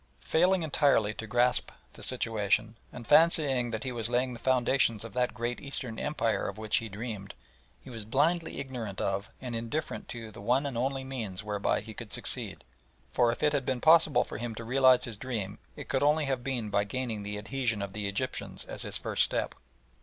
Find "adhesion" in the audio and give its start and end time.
17.37-17.79